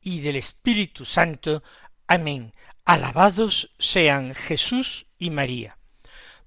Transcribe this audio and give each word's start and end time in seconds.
y 0.00 0.20
del 0.20 0.36
Espíritu 0.36 1.04
Santo. 1.04 1.62
Amén. 2.06 2.52
Alabados 2.84 3.72
sean 3.78 4.34
Jesús 4.34 5.06
y 5.18 5.30
María. 5.30 5.76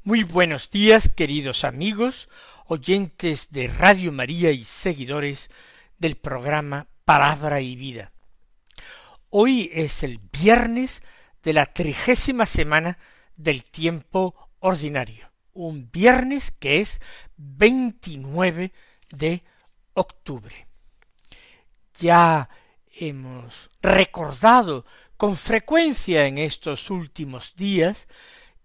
Muy 0.03 0.23
buenos 0.23 0.70
días, 0.70 1.09
queridos 1.09 1.63
amigos, 1.63 2.27
oyentes 2.66 3.52
de 3.52 3.67
Radio 3.67 4.11
María 4.11 4.52
y 4.52 4.63
seguidores 4.63 5.49
del 5.97 6.17
programa 6.17 6.88
Palabra 7.05 7.61
y 7.61 7.75
Vida. 7.75 8.11
Hoy 9.30 9.69
es 9.73 10.03
el 10.03 10.19
viernes 10.31 11.02
de 11.44 11.53
la 11.53 11.66
trigésima 11.67 12.45
semana 12.45 12.97
del 13.35 13.63
tiempo 13.63 14.35
ordinario, 14.59 15.31
un 15.53 15.89
viernes 15.91 16.52
que 16.52 16.81
es 16.81 17.00
29 17.38 18.72
de 19.09 19.44
octubre. 19.94 20.67
Ya 22.00 22.50
hemos 22.94 23.69
recordado 23.81 24.86
con 25.17 25.36
frecuencia 25.36 26.27
en 26.27 26.38
estos 26.38 26.89
últimos 26.89 27.55
días 27.55 28.08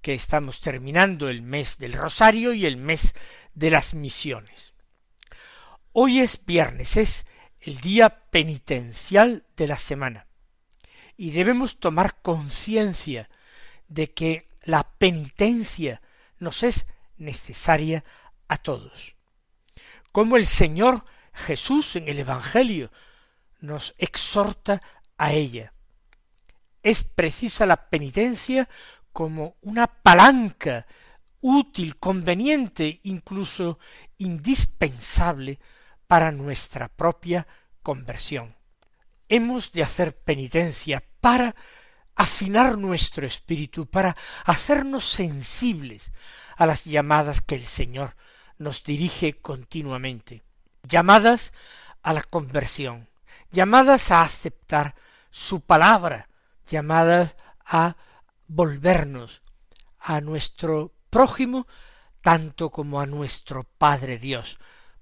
que 0.02 0.14
estamos 0.14 0.60
terminando 0.60 1.28
el 1.28 1.42
mes 1.42 1.78
del 1.78 1.92
Rosario 1.92 2.52
y 2.52 2.66
el 2.66 2.76
mes 2.76 3.14
de 3.54 3.70
las 3.70 3.94
misiones. 3.94 4.74
Hoy 5.92 6.20
es 6.20 6.44
viernes, 6.44 6.96
es 6.96 7.26
el 7.60 7.78
día 7.78 8.30
penitencial 8.30 9.44
de 9.56 9.66
la 9.66 9.76
semana, 9.76 10.26
y 11.16 11.32
debemos 11.32 11.80
tomar 11.80 12.20
conciencia 12.22 13.28
de 13.88 14.12
que 14.12 14.48
la 14.62 14.88
penitencia 14.98 16.00
nos 16.38 16.62
es 16.62 16.86
necesaria 17.16 18.04
a 18.46 18.58
todos. 18.58 19.14
Como 20.12 20.36
el 20.36 20.46
Señor 20.46 21.04
Jesús 21.32 21.96
en 21.96 22.08
el 22.08 22.18
Evangelio 22.18 22.90
nos 23.60 23.94
exhorta 23.98 24.82
a 25.16 25.32
ella. 25.32 25.72
Es 26.82 27.02
precisa 27.04 27.66
la 27.66 27.88
penitencia 27.88 28.68
como 29.12 29.56
una 29.62 29.86
palanca 29.86 30.86
útil, 31.40 31.96
conveniente, 31.98 33.00
incluso 33.02 33.78
indispensable 34.16 35.58
para 36.06 36.32
nuestra 36.32 36.88
propia 36.88 37.46
conversión. 37.82 38.56
Hemos 39.28 39.72
de 39.72 39.82
hacer 39.82 40.16
penitencia 40.16 41.04
para 41.20 41.54
afinar 42.14 42.78
nuestro 42.78 43.26
espíritu, 43.26 43.86
para 43.86 44.16
hacernos 44.44 45.08
sensibles 45.08 46.10
a 46.56 46.66
las 46.66 46.84
llamadas 46.84 47.41
que 47.41 47.54
el 47.54 47.66
Señor 47.66 48.16
nos 48.58 48.82
dirige 48.82 49.34
continuamente 49.34 50.42
llamadas 50.82 51.52
a 52.02 52.12
la 52.12 52.22
conversión, 52.22 53.08
llamadas 53.50 54.10
a 54.10 54.22
aceptar 54.22 54.94
su 55.31 55.60
palabra, 55.60 56.28
llamadas 56.66 57.36
a 57.64 57.97
volvernos 58.47 59.42
a 59.98 60.20
nuestro 60.20 60.94
prójimo 61.10 61.66
tanto 62.20 62.70
como 62.70 63.00
a 63.00 63.06
nuestro 63.06 63.64
Padre 63.64 64.19
Dios, 64.19 64.59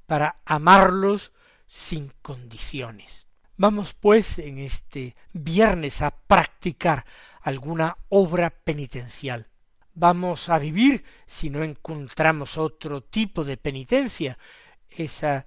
para 0.07 0.37
amarlos 0.45 1.33
sin 1.67 2.13
condiciones. 2.23 3.27
Vamos 3.57 3.95
pues 3.95 4.39
en 4.39 4.59
este 4.59 5.17
viernes 5.33 6.03
a 6.03 6.11
practicar 6.11 7.07
alguna 7.41 7.97
obra 8.09 8.51
penitencial. 8.51 9.49
Vamos 9.95 10.51
a 10.51 10.59
vivir, 10.59 11.05
si 11.27 11.49
no 11.49 11.65
encontramos 11.65 12.59
otro 12.59 13.03
tipo 13.03 13.45
de 13.45 13.57
penitencia, 13.57 14.39
esa 14.91 15.47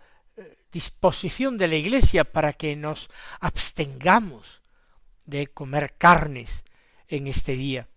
disposición 0.72 1.58
de 1.58 1.68
la 1.68 1.76
Iglesia 1.76 2.24
para 2.24 2.54
que 2.54 2.76
nos 2.76 3.10
abstengamos 3.40 4.62
de 5.26 5.48
comer 5.48 5.96
carnes 5.98 6.64
en 7.08 7.28
este 7.28 7.54
día. 7.54 7.88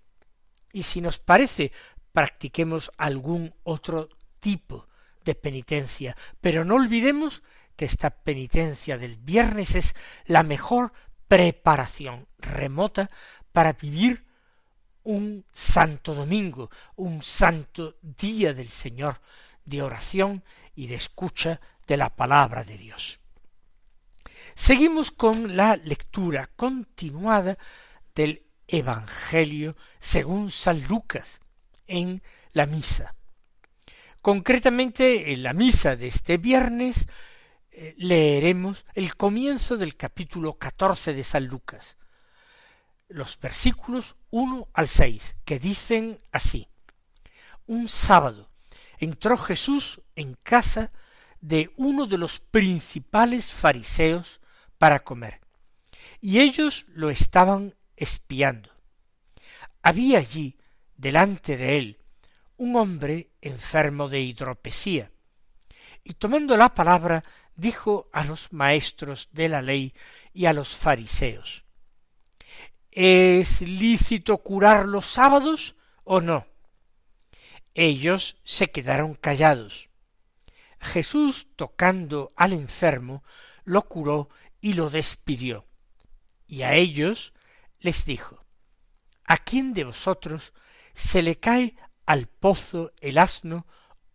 Y 0.72 0.84
si 0.84 1.00
nos 1.00 1.18
parece, 1.18 1.72
practiquemos 2.12 2.90
algún 2.96 3.54
otro 3.62 4.08
tipo 4.40 4.88
de 5.24 5.34
penitencia, 5.34 6.16
pero 6.40 6.64
no 6.64 6.74
olvidemos 6.74 7.42
que 7.76 7.84
esta 7.84 8.10
penitencia 8.10 8.98
del 8.98 9.16
viernes 9.16 9.74
es 9.74 9.94
la 10.26 10.42
mejor 10.42 10.92
preparación 11.28 12.28
remota 12.38 13.10
para 13.52 13.72
vivir 13.72 14.26
un 15.04 15.44
santo 15.52 16.14
domingo, 16.14 16.70
un 16.96 17.22
santo 17.22 17.96
día 18.02 18.52
del 18.54 18.68
Señor, 18.68 19.20
de 19.64 19.82
oración 19.82 20.44
y 20.74 20.86
de 20.86 20.96
escucha 20.96 21.60
de 21.86 21.96
la 21.96 22.14
palabra 22.14 22.64
de 22.64 22.78
Dios. 22.78 23.20
Seguimos 24.54 25.10
con 25.10 25.56
la 25.56 25.76
lectura 25.76 26.50
continuada 26.56 27.56
del 28.14 28.44
Evangelio 28.66 29.76
según 29.98 30.50
San 30.50 30.86
Lucas 30.86 31.40
en 31.86 32.22
la 32.52 32.66
misa. 32.66 33.14
Concretamente 34.20 35.32
en 35.32 35.42
la 35.42 35.52
misa 35.52 35.96
de 35.96 36.06
este 36.06 36.36
viernes 36.36 37.06
eh, 37.70 37.94
leeremos 37.98 38.84
el 38.94 39.16
comienzo 39.16 39.76
del 39.76 39.96
capítulo 39.96 40.54
catorce 40.54 41.12
de 41.12 41.24
San 41.24 41.46
Lucas, 41.46 41.96
los 43.08 43.38
versículos 43.40 44.16
uno 44.30 44.68
al 44.74 44.88
seis, 44.88 45.36
que 45.44 45.58
dicen 45.58 46.20
así. 46.30 46.68
Un 47.66 47.88
sábado 47.88 48.50
entró 48.98 49.36
Jesús 49.36 50.00
en 50.14 50.34
casa 50.42 50.92
de 51.42 51.70
uno 51.76 52.06
de 52.06 52.16
los 52.16 52.40
principales 52.40 53.52
fariseos 53.52 54.40
para 54.78 55.04
comer, 55.04 55.40
y 56.20 56.40
ellos 56.40 56.86
lo 56.88 57.10
estaban 57.10 57.74
espiando. 57.96 58.70
Había 59.82 60.18
allí, 60.18 60.56
delante 60.96 61.56
de 61.56 61.76
él, 61.76 61.98
un 62.56 62.76
hombre 62.76 63.32
enfermo 63.40 64.08
de 64.08 64.20
hidropesía, 64.20 65.10
y 66.04 66.14
tomando 66.14 66.56
la 66.56 66.74
palabra 66.74 67.22
dijo 67.56 68.08
a 68.12 68.24
los 68.24 68.52
maestros 68.52 69.28
de 69.32 69.48
la 69.48 69.62
ley 69.62 69.92
y 70.32 70.46
a 70.46 70.52
los 70.52 70.76
fariseos, 70.76 71.64
¿Es 72.92 73.62
lícito 73.62 74.36
curar 74.38 74.86
los 74.86 75.06
sábados 75.06 75.74
o 76.04 76.20
no? 76.20 76.46
Ellos 77.74 78.36
se 78.44 78.68
quedaron 78.68 79.14
callados. 79.14 79.88
Jesús, 80.82 81.46
tocando 81.56 82.32
al 82.36 82.52
enfermo, 82.52 83.22
lo 83.64 83.82
curó 83.82 84.28
y 84.60 84.74
lo 84.74 84.90
despidió. 84.90 85.64
Y 86.46 86.62
a 86.62 86.74
ellos 86.74 87.32
les 87.78 88.04
dijo, 88.04 88.44
¿A 89.24 89.38
quién 89.38 89.72
de 89.72 89.84
vosotros 89.84 90.52
se 90.92 91.22
le 91.22 91.38
cae 91.38 91.76
al 92.04 92.26
pozo 92.26 92.92
el 93.00 93.16
asno 93.18 93.66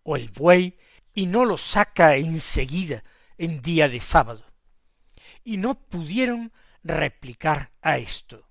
o 0.04 0.18
el 0.18 0.30
buey 0.30 0.78
y 1.14 1.26
no 1.26 1.46
lo 1.46 1.58
saca 1.58 2.18
enseguida 2.18 3.04
en 3.38 3.62
día 3.62 3.88
de 3.90 4.00
sábado? 4.00 4.46
Y 5.44 5.58
no 5.58 5.76
pudieron 5.76 6.52
replicar 6.84 7.72
a 7.82 7.98
esto 7.98 8.47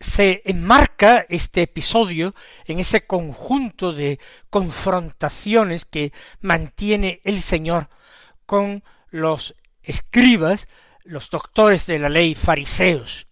se 0.00 0.40
enmarca 0.46 1.26
este 1.28 1.62
episodio 1.62 2.34
en 2.64 2.80
ese 2.80 3.06
conjunto 3.06 3.92
de 3.92 4.18
confrontaciones 4.48 5.84
que 5.84 6.12
mantiene 6.40 7.20
el 7.24 7.42
Señor 7.42 7.88
con 8.46 8.82
los 9.10 9.54
escribas, 9.82 10.68
los 11.04 11.28
doctores 11.28 11.86
de 11.86 11.98
la 11.98 12.08
ley 12.08 12.34
fariseos. 12.34 13.26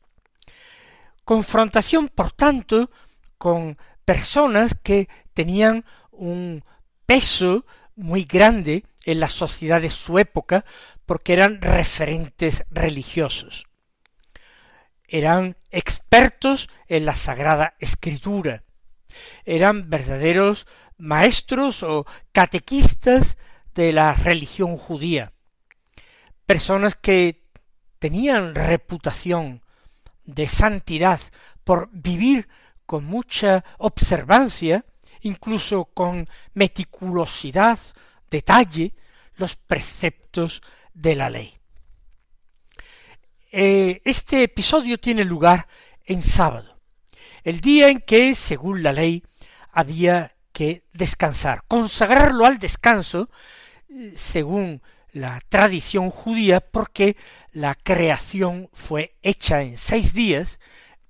Confrontación, 1.24 2.08
por 2.08 2.32
tanto, 2.32 2.90
con 3.38 3.78
personas 4.04 4.76
que 4.82 5.08
tenían 5.32 5.86
un 6.10 6.64
peso 7.06 7.64
muy 7.96 8.24
grande 8.24 8.84
en 9.04 9.20
la 9.20 9.28
sociedad 9.28 9.80
de 9.80 9.90
su 9.90 10.18
época 10.18 10.64
porque 11.06 11.32
eran 11.32 11.62
referentes 11.62 12.64
religiosos 12.70 13.67
eran 15.08 15.56
expertos 15.70 16.68
en 16.86 17.06
la 17.06 17.14
Sagrada 17.14 17.74
Escritura, 17.80 18.62
eran 19.44 19.90
verdaderos 19.90 20.66
maestros 20.98 21.82
o 21.82 22.06
catequistas 22.32 23.38
de 23.74 23.92
la 23.92 24.12
religión 24.12 24.76
judía, 24.76 25.32
personas 26.46 26.94
que 26.94 27.48
tenían 27.98 28.54
reputación 28.54 29.62
de 30.24 30.46
santidad, 30.48 31.20
por 31.64 31.90
vivir 31.92 32.48
con 32.86 33.04
mucha 33.04 33.64
observancia, 33.76 34.86
incluso 35.20 35.84
con 35.86 36.28
meticulosidad, 36.54 37.78
detalle, 38.30 38.94
los 39.36 39.56
preceptos 39.56 40.62
de 40.94 41.14
la 41.14 41.28
ley. 41.28 41.57
Eh, 43.50 44.02
este 44.04 44.42
episodio 44.42 44.98
tiene 44.98 45.24
lugar 45.24 45.68
en 46.04 46.20
sábado, 46.22 46.78
el 47.44 47.62
día 47.62 47.88
en 47.88 48.00
que, 48.00 48.34
según 48.34 48.82
la 48.82 48.92
ley, 48.92 49.24
había 49.72 50.34
que 50.52 50.84
descansar, 50.92 51.64
consagrarlo 51.66 52.44
al 52.44 52.58
descanso, 52.58 53.30
eh, 53.88 54.12
según 54.16 54.82
la 55.12 55.40
tradición 55.48 56.10
judía, 56.10 56.60
porque 56.60 57.16
la 57.52 57.74
creación 57.74 58.68
fue 58.74 59.16
hecha 59.22 59.62
en 59.62 59.78
seis 59.78 60.12
días, 60.12 60.60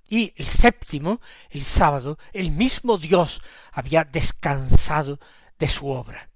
y 0.09 0.33
el 0.37 0.47
séptimo, 0.47 1.21
el 1.51 1.65
sábado, 1.65 2.19
el 2.33 2.53
mismo 2.53 2.99
Dios 2.99 3.43
había 3.73 4.05
descansado 4.05 5.19
de 5.59 5.69
su 5.69 5.89
obra. 5.89 6.31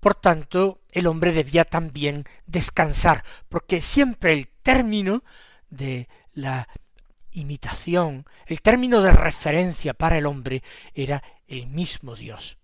Por 0.00 0.14
tanto, 0.14 0.80
el 0.92 1.06
hombre 1.06 1.32
debía 1.32 1.64
también 1.64 2.24
descansar, 2.46 3.22
porque 3.48 3.80
siempre 3.80 4.32
el 4.32 4.48
término 4.48 5.22
de 5.68 6.08
la 6.32 6.68
imitación, 7.32 8.26
el 8.46 8.62
término 8.62 9.02
de 9.02 9.12
referencia 9.12 9.94
para 9.94 10.18
el 10.18 10.26
hombre 10.26 10.62
era 10.94 11.22
el 11.46 11.66
mismo 11.66 12.16
Dios. 12.16 12.56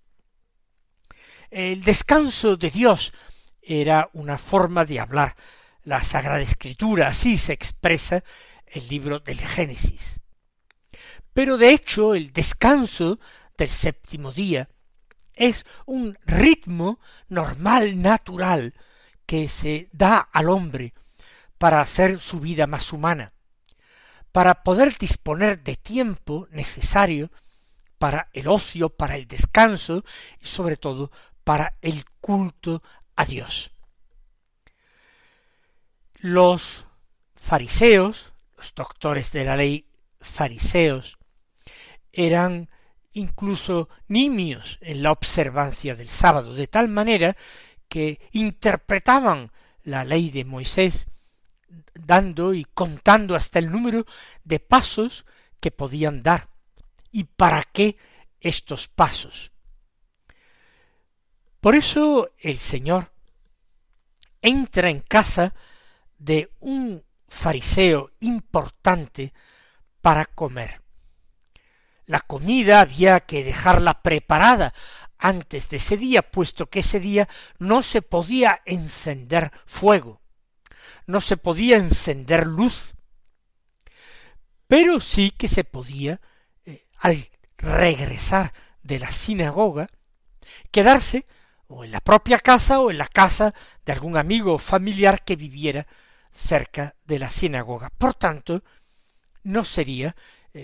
El 1.50 1.84
descanso 1.84 2.56
de 2.56 2.70
Dios 2.70 3.12
era 3.62 4.10
una 4.14 4.38
forma 4.38 4.84
de 4.84 5.00
hablar. 5.00 5.36
La 5.84 6.02
Sagrada 6.02 6.40
Escritura 6.40 7.08
así 7.08 7.38
se 7.38 7.52
expresa 7.52 8.24
el 8.66 8.88
libro 8.88 9.20
del 9.20 9.40
Génesis. 9.40 10.20
Pero 11.32 11.58
de 11.58 11.70
hecho 11.70 12.14
el 12.14 12.32
descanso 12.32 13.20
del 13.56 13.68
séptimo 13.68 14.32
día 14.32 14.68
es 15.36 15.64
un 15.84 16.18
ritmo 16.24 16.98
normal, 17.28 18.00
natural, 18.00 18.74
que 19.26 19.48
se 19.48 19.88
da 19.92 20.18
al 20.18 20.48
hombre 20.48 20.94
para 21.58 21.80
hacer 21.80 22.18
su 22.20 22.40
vida 22.40 22.66
más 22.66 22.92
humana, 22.92 23.32
para 24.32 24.62
poder 24.62 24.96
disponer 24.98 25.62
de 25.62 25.76
tiempo 25.76 26.48
necesario 26.50 27.30
para 27.98 28.28
el 28.32 28.48
ocio, 28.48 28.90
para 28.90 29.16
el 29.16 29.26
descanso 29.26 30.04
y 30.40 30.46
sobre 30.46 30.76
todo 30.76 31.10
para 31.44 31.76
el 31.80 32.04
culto 32.20 32.82
a 33.14 33.24
Dios. 33.24 33.72
Los 36.14 36.86
fariseos, 37.34 38.32
los 38.56 38.74
doctores 38.74 39.32
de 39.32 39.44
la 39.44 39.56
ley 39.56 39.88
fariseos, 40.20 41.18
eran 42.12 42.68
incluso 43.16 43.88
nimios 44.08 44.78
en 44.82 45.02
la 45.02 45.10
observancia 45.10 45.94
del 45.94 46.10
sábado, 46.10 46.52
de 46.52 46.66
tal 46.66 46.88
manera 46.88 47.34
que 47.88 48.20
interpretaban 48.32 49.50
la 49.84 50.04
ley 50.04 50.30
de 50.30 50.44
Moisés 50.44 51.06
dando 51.94 52.52
y 52.52 52.64
contando 52.64 53.34
hasta 53.34 53.58
el 53.58 53.70
número 53.70 54.04
de 54.44 54.60
pasos 54.60 55.24
que 55.60 55.70
podían 55.70 56.22
dar 56.22 56.48
y 57.10 57.24
para 57.24 57.62
qué 57.62 57.96
estos 58.38 58.86
pasos. 58.86 59.50
Por 61.60 61.74
eso 61.74 62.30
el 62.38 62.58
Señor 62.58 63.10
entra 64.42 64.90
en 64.90 65.00
casa 65.00 65.54
de 66.18 66.50
un 66.60 67.02
fariseo 67.28 68.10
importante 68.20 69.32
para 70.02 70.26
comer. 70.26 70.85
La 72.06 72.20
comida 72.20 72.80
había 72.80 73.20
que 73.20 73.44
dejarla 73.44 74.02
preparada 74.02 74.72
antes 75.18 75.68
de 75.68 75.78
ese 75.78 75.96
día, 75.96 76.22
puesto 76.22 76.66
que 76.66 76.80
ese 76.80 77.00
día 77.00 77.28
no 77.58 77.82
se 77.82 78.02
podía 78.02 78.62
encender 78.64 79.50
fuego, 79.66 80.20
no 81.06 81.20
se 81.20 81.36
podía 81.36 81.76
encender 81.76 82.46
luz, 82.46 82.94
pero 84.68 85.00
sí 85.00 85.30
que 85.30 85.48
se 85.48 85.64
podía, 85.64 86.20
eh, 86.64 86.86
al 86.98 87.28
regresar 87.56 88.52
de 88.82 88.98
la 88.98 89.10
sinagoga, 89.10 89.88
quedarse 90.70 91.26
o 91.68 91.84
en 91.84 91.90
la 91.90 92.00
propia 92.00 92.38
casa 92.38 92.80
o 92.80 92.90
en 92.90 92.98
la 92.98 93.08
casa 93.08 93.54
de 93.84 93.92
algún 93.92 94.16
amigo 94.16 94.54
o 94.54 94.58
familiar 94.58 95.24
que 95.24 95.36
viviera 95.36 95.86
cerca 96.32 96.94
de 97.04 97.18
la 97.18 97.30
sinagoga. 97.30 97.90
Por 97.90 98.14
tanto, 98.14 98.62
no 99.42 99.64
sería 99.64 100.14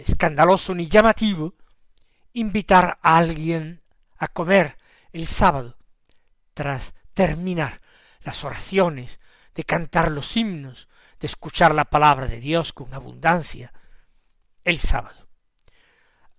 escandaloso 0.00 0.74
ni 0.74 0.88
llamativo 0.88 1.54
invitar 2.32 2.98
a 3.02 3.18
alguien 3.18 3.82
a 4.16 4.28
comer 4.28 4.76
el 5.12 5.26
sábado 5.26 5.76
tras 6.54 6.94
terminar 7.14 7.80
las 8.22 8.44
oraciones, 8.44 9.20
de 9.54 9.64
cantar 9.64 10.10
los 10.10 10.36
himnos, 10.36 10.88
de 11.20 11.26
escuchar 11.26 11.74
la 11.74 11.84
palabra 11.84 12.26
de 12.26 12.40
Dios 12.40 12.72
con 12.72 12.94
abundancia 12.94 13.72
el 14.64 14.78
sábado. 14.78 15.28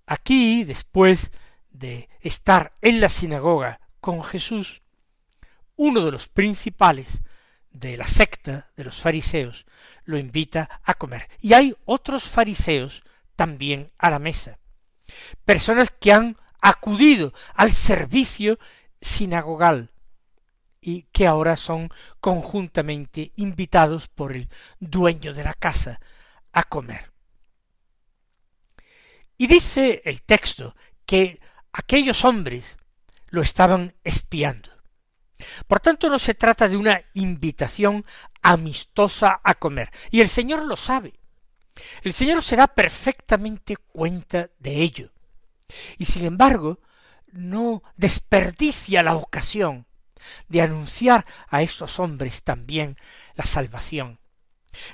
Aquí, 0.05 0.63
después 0.63 1.31
de 1.69 2.09
estar 2.21 2.73
en 2.81 2.99
la 2.99 3.09
sinagoga 3.09 3.79
con 3.99 4.23
Jesús, 4.23 4.81
uno 5.75 6.05
de 6.05 6.11
los 6.11 6.27
principales 6.27 7.21
de 7.71 7.97
la 7.97 8.07
secta 8.07 8.71
de 8.75 8.83
los 8.83 9.01
fariseos 9.01 9.65
lo 10.05 10.17
invita 10.17 10.81
a 10.83 10.93
comer. 10.93 11.27
Y 11.41 11.53
hay 11.53 11.75
otros 11.85 12.25
fariseos 12.29 13.03
también 13.35 13.91
a 13.97 14.09
la 14.09 14.19
mesa. 14.19 14.59
Personas 15.45 15.89
que 15.91 16.11
han 16.11 16.37
acudido 16.61 17.33
al 17.55 17.71
servicio 17.73 18.59
sinagogal 19.01 19.91
y 20.79 21.03
que 21.11 21.27
ahora 21.27 21.55
son 21.55 21.89
conjuntamente 22.19 23.31
invitados 23.35 24.07
por 24.07 24.33
el 24.33 24.49
dueño 24.79 25.33
de 25.33 25.43
la 25.43 25.53
casa 25.53 25.99
a 26.51 26.63
comer. 26.63 27.11
Y 29.37 29.47
dice 29.47 30.01
el 30.05 30.21
texto 30.21 30.75
que 31.05 31.39
aquellos 31.71 32.23
hombres 32.23 32.77
lo 33.27 33.41
estaban 33.41 33.95
espiando. 34.03 34.69
Por 35.67 35.79
tanto, 35.79 36.09
no 36.09 36.19
se 36.19 36.33
trata 36.33 36.69
de 36.69 36.77
una 36.77 37.01
invitación 37.13 38.05
amistosa 38.41 39.41
a 39.43 39.55
comer. 39.55 39.89
Y 40.11 40.21
el 40.21 40.29
Señor 40.29 40.63
lo 40.65 40.75
sabe. 40.75 41.19
El 42.03 42.13
Señor 42.13 42.43
se 42.43 42.55
da 42.55 42.67
perfectamente 42.67 43.77
cuenta 43.77 44.49
de 44.59 44.81
ello. 44.81 45.11
Y 45.97 46.05
sin 46.05 46.25
embargo, 46.25 46.79
no 47.31 47.83
desperdicia 47.97 49.03
la 49.03 49.15
ocasión 49.15 49.87
de 50.47 50.61
anunciar 50.61 51.25
a 51.49 51.61
estos 51.61 51.99
hombres 51.99 52.43
también 52.43 52.97
la 53.35 53.43
salvación, 53.43 54.19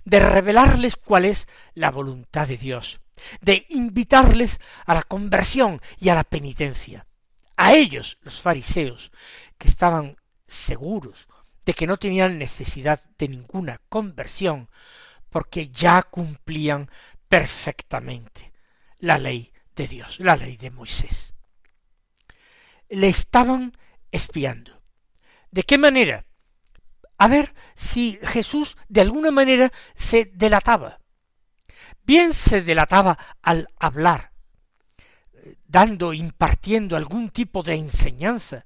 de 0.05 0.19
revelarles 0.19 0.95
cuál 0.95 1.25
es 1.25 1.47
la 1.73 1.91
voluntad 1.91 2.47
de 2.47 2.57
Dios, 2.57 2.99
de 3.41 3.65
invitarles 3.69 4.59
a 4.85 4.95
la 4.95 5.03
conversión 5.03 5.81
y 5.99 6.09
a 6.09 6.15
la 6.15 6.23
penitencia. 6.23 7.05
A 7.57 7.73
ellos, 7.73 8.17
los 8.21 8.41
fariseos, 8.41 9.11
que 9.57 9.67
estaban 9.67 10.17
seguros 10.47 11.27
de 11.65 11.73
que 11.73 11.85
no 11.85 11.97
tenían 11.97 12.39
necesidad 12.39 13.01
de 13.17 13.27
ninguna 13.27 13.81
conversión, 13.89 14.69
porque 15.29 15.69
ya 15.69 16.03
cumplían 16.03 16.89
perfectamente 17.27 18.51
la 18.97 19.17
ley 19.17 19.53
de 19.75 19.87
Dios, 19.87 20.19
la 20.19 20.35
ley 20.35 20.57
de 20.57 20.71
Moisés. 20.71 21.33
Le 22.89 23.07
estaban 23.07 23.71
espiando. 24.11 24.81
¿De 25.51 25.63
qué 25.63 25.77
manera? 25.77 26.25
A 27.17 27.27
ver 27.27 27.53
si 27.75 28.19
Jesús 28.23 28.77
de 28.87 29.01
alguna 29.01 29.31
manera 29.31 29.71
se 29.95 30.25
delataba. 30.25 30.99
Bien 32.03 32.33
se 32.33 32.61
delataba 32.61 33.19
al 33.41 33.67
hablar, 33.77 34.31
dando, 35.67 36.13
impartiendo 36.13 36.97
algún 36.97 37.29
tipo 37.29 37.61
de 37.61 37.75
enseñanza, 37.75 38.65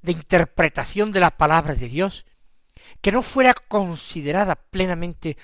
de 0.00 0.12
interpretación 0.12 1.10
de 1.10 1.20
la 1.20 1.36
palabra 1.36 1.74
de 1.74 1.88
Dios, 1.88 2.24
que 3.00 3.10
no 3.10 3.22
fuera 3.22 3.54
considerada 3.54 4.54
plenamente 4.54 5.36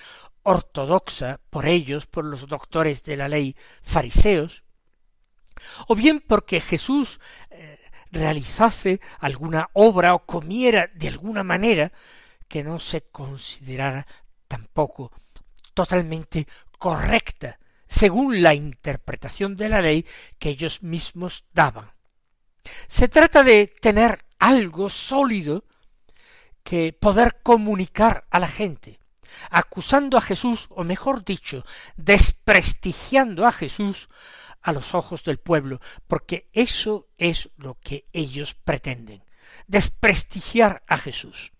ortodoxa 0.44 1.40
por 1.50 1.66
ellos, 1.66 2.06
por 2.06 2.24
los 2.24 2.46
doctores 2.46 3.02
de 3.02 3.16
la 3.16 3.28
ley 3.28 3.56
fariseos, 3.82 4.62
o 5.88 5.94
bien 5.94 6.20
porque 6.20 6.60
Jesús 6.60 7.20
eh, 7.50 7.80
realizase 8.10 9.00
alguna 9.18 9.68
obra 9.72 10.14
o 10.14 10.24
comiera 10.24 10.88
de 10.94 11.08
alguna 11.08 11.42
manera 11.42 11.92
que 12.48 12.62
no 12.62 12.78
se 12.78 13.02
considerara 13.02 14.06
tampoco 14.46 15.10
totalmente 15.74 16.46
correcta 16.78 17.58
según 17.88 18.42
la 18.42 18.54
interpretación 18.54 19.56
de 19.56 19.68
la 19.68 19.80
ley 19.80 20.06
que 20.38 20.50
ellos 20.50 20.82
mismos 20.82 21.44
daban. 21.52 21.92
Se 22.86 23.08
trata 23.08 23.42
de 23.42 23.66
tener 23.66 24.24
algo 24.38 24.88
sólido 24.90 25.64
que 26.62 26.92
poder 26.92 27.40
comunicar 27.42 28.26
a 28.30 28.38
la 28.40 28.48
gente, 28.48 28.98
acusando 29.50 30.16
a 30.16 30.20
Jesús, 30.20 30.66
o 30.70 30.84
mejor 30.84 31.24
dicho, 31.24 31.64
desprestigiando 31.96 33.46
a 33.46 33.52
Jesús 33.52 34.08
a 34.60 34.72
los 34.72 34.94
ojos 34.94 35.24
del 35.24 35.38
pueblo, 35.38 35.80
porque 36.06 36.48
eso 36.52 37.08
es 37.18 37.50
lo 37.56 37.78
que 37.80 38.06
ellos 38.12 38.54
pretenden, 38.54 39.22
desprestigiar 39.66 40.82
a 40.88 40.96
Jesús. 40.96 41.52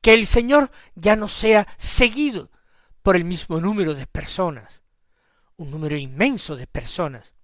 Que 0.00 0.14
el 0.14 0.26
Señor 0.26 0.70
ya 0.94 1.16
no 1.16 1.28
sea 1.28 1.66
seguido 1.76 2.50
por 3.02 3.16
el 3.16 3.24
mismo 3.24 3.60
número 3.60 3.94
de 3.94 4.06
personas, 4.06 4.82
un 5.56 5.70
número 5.70 5.96
inmenso 5.96 6.56
de 6.56 6.66
personas, 6.66 7.34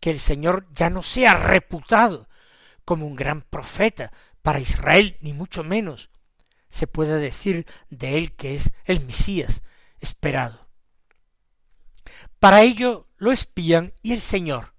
que 0.00 0.10
el 0.10 0.20
Señor 0.20 0.68
ya 0.72 0.90
no 0.90 1.02
sea 1.02 1.34
reputado 1.34 2.28
como 2.84 3.06
un 3.06 3.16
gran 3.16 3.40
profeta 3.40 4.12
para 4.42 4.60
Israel, 4.60 5.16
ni 5.20 5.32
mucho 5.32 5.64
menos 5.64 6.10
se 6.74 6.88
pueda 6.88 7.18
decir 7.18 7.66
de 7.88 8.18
él 8.18 8.34
que 8.34 8.56
es 8.56 8.72
el 8.84 8.98
Mesías 9.06 9.62
esperado. 10.00 10.66
Para 12.40 12.62
ello 12.62 13.06
lo 13.16 13.30
espían 13.30 13.92
y 14.02 14.12
el 14.12 14.20
Señor, 14.20 14.74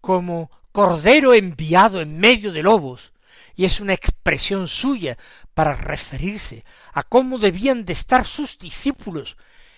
como 0.00 0.48
cordero 0.70 1.34
enviado 1.34 2.00
en 2.00 2.18
medio 2.18 2.52
de 2.52 2.62
lobos, 2.62 3.12
y 3.56 3.64
es 3.64 3.80
una 3.80 3.94
expresión 3.94 4.68
suya 4.68 5.18
para 5.54 5.74
referirse 5.74 6.64
a 6.92 7.02
cómo 7.02 7.38
debían 7.38 7.84
de 7.84 7.94
estar 7.94 8.24
sus 8.24 8.56
discípulos 8.56 9.36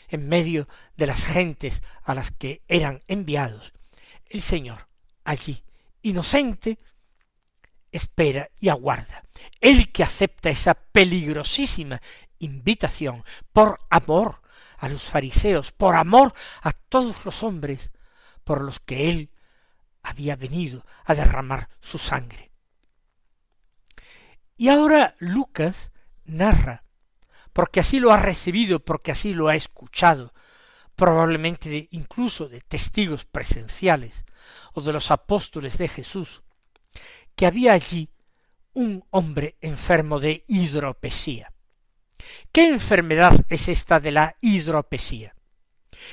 en 0.09 0.29
medio 0.29 0.69
de 0.99 1.07
las 1.07 1.25
gentes 1.25 1.83
a 2.03 2.15
las 2.15 2.33
que 2.33 2.61
eran 2.69 3.01
enviados. 3.09 3.73
El 4.27 4.43
Señor, 4.43 4.89
allí, 5.25 5.65
inocente, 6.03 6.79
espera 7.93 8.51
y 8.59 8.69
aguarda. 8.69 9.25
El 9.61 9.93
que 9.93 10.03
acepta 10.03 10.51
esa 10.51 10.75
peligrosísima 10.75 12.01
invitación 12.39 13.25
por 13.53 13.79
amor 13.91 14.41
a 14.79 14.89
los 14.89 15.03
fariseos, 15.03 15.73
por 15.73 15.95
amor 15.95 16.33
a 16.63 16.73
todos 16.73 17.25
los 17.25 17.43
hombres 17.43 17.91
por 18.45 18.63
los 18.63 18.81
que 18.81 19.11
él 19.11 19.31
había 20.03 20.37
venido 20.37 20.85
a 21.05 21.15
derramar 21.15 21.69
su 21.81 21.99
sangre. 21.99 22.51
Y 24.57 24.69
ahora 24.69 25.15
Lucas 25.19 25.91
narra, 26.25 26.85
porque 27.53 27.81
así 27.81 28.01
lo 28.01 28.13
ha 28.13 28.17
recibido, 28.17 28.81
porque 28.81 29.13
así 29.13 29.35
lo 29.35 29.49
ha 29.49 29.55
escuchado, 29.55 30.35
probablemente 30.97 31.89
incluso 31.93 32.49
de 32.49 32.61
testigos 32.61 33.25
presenciales 33.25 34.25
o 34.75 34.83
de 34.83 34.93
los 34.93 35.11
apóstoles 35.11 35.79
de 35.79 35.89
Jesús, 35.89 36.43
que 37.35 37.47
había 37.47 37.73
allí 37.73 38.11
un 38.73 39.05
hombre 39.11 39.57
enfermo 39.61 40.21
de 40.21 40.45
hidropesía. 40.47 41.53
¿Qué 42.53 42.69
enfermedad 42.69 43.35
es 43.49 43.69
esta 43.69 44.01
de 44.01 44.11
la 44.11 44.37
hidropesía? 44.41 45.35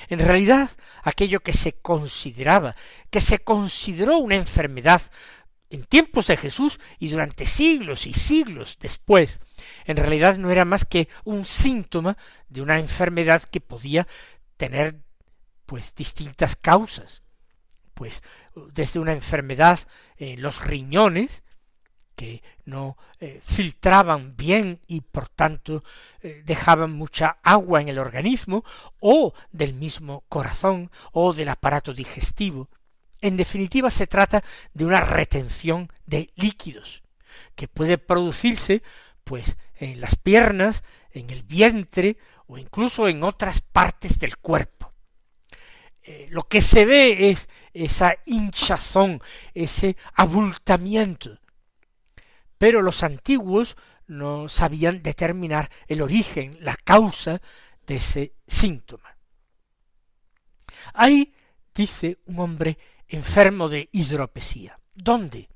En 0.09 0.19
realidad, 0.19 0.69
aquello 1.03 1.41
que 1.41 1.53
se 1.53 1.73
consideraba, 1.73 2.75
que 3.09 3.21
se 3.21 3.39
consideró 3.39 4.17
una 4.17 4.35
enfermedad 4.35 5.01
en 5.69 5.85
tiempos 5.85 6.27
de 6.27 6.37
Jesús 6.37 6.79
y 6.99 7.09
durante 7.09 7.45
siglos 7.45 8.07
y 8.07 8.13
siglos 8.13 8.77
después, 8.79 9.39
en 9.85 9.97
realidad 9.97 10.37
no 10.37 10.49
era 10.49 10.65
más 10.65 10.85
que 10.85 11.09
un 11.25 11.45
síntoma 11.45 12.17
de 12.47 12.61
una 12.61 12.79
enfermedad 12.79 13.41
que 13.43 13.59
podía 13.59 14.07
tener 14.55 15.01
pues 15.65 15.93
distintas 15.95 16.55
causas, 16.55 17.21
pues 17.93 18.23
desde 18.73 18.99
una 18.99 19.13
enfermedad 19.13 19.79
en 20.17 20.41
los 20.41 20.65
riñones, 20.65 21.43
que 22.15 22.41
no 22.65 22.97
eh, 23.19 23.39
filtraban 23.43 24.35
bien 24.35 24.81
y 24.87 25.01
por 25.01 25.29
tanto 25.29 25.83
eh, 26.21 26.41
dejaban 26.43 26.91
mucha 26.91 27.37
agua 27.43 27.81
en 27.81 27.89
el 27.89 27.99
organismo, 27.99 28.63
o 28.99 29.33
del 29.51 29.73
mismo 29.73 30.25
corazón, 30.27 30.91
o 31.11 31.33
del 31.33 31.49
aparato 31.49 31.93
digestivo, 31.93 32.69
en 33.21 33.37
definitiva, 33.37 33.89
se 33.89 34.07
trata 34.07 34.43
de 34.73 34.85
una 34.85 35.01
retención 35.01 35.89
de 36.05 36.31
líquidos, 36.35 37.03
que 37.55 37.67
puede 37.67 37.97
producirse, 37.97 38.83
pues, 39.23 39.57
en 39.75 40.01
las 40.01 40.15
piernas, 40.15 40.83
en 41.11 41.29
el 41.31 41.43
vientre, 41.43 42.17
o 42.45 42.57
incluso 42.57 43.07
en 43.07 43.23
otras 43.23 43.61
partes 43.61 44.19
del 44.19 44.37
cuerpo. 44.37 44.93
Eh, 46.09 46.27
lo 46.29 46.43
que 46.43 46.61
se 46.61 46.85
ve 46.85 47.31
es 47.31 47.49
esa 47.73 48.15
hinchazón, 48.25 49.21
ese 49.53 49.97
abultamiento. 50.13 51.37
Pero 52.57 52.81
los 52.81 53.03
antiguos 53.03 53.75
no 54.07 54.47
sabían 54.47 55.03
determinar 55.03 55.69
el 55.85 56.01
origen, 56.01 56.57
la 56.61 56.77
causa 56.77 57.41
de 57.85 57.97
ese 57.97 58.35
síntoma. 58.47 59.17
Ahí 60.93 61.33
dice 61.75 62.19
un 62.27 62.39
hombre 62.39 62.77
enfermo 63.09 63.67
de 63.67 63.89
hidropesía. 63.91 64.79
¿Dónde? 64.95 65.49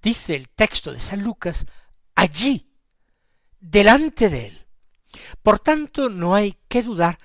Dice 0.00 0.34
el 0.34 0.48
texto 0.48 0.90
de 0.90 1.00
San 1.00 1.22
Lucas, 1.22 1.66
allí, 2.14 2.72
delante 3.60 4.30
de 4.30 4.46
él. 4.46 4.66
Por 5.42 5.58
tanto, 5.58 6.08
no 6.08 6.34
hay 6.34 6.56
que 6.66 6.82
dudar 6.82 7.18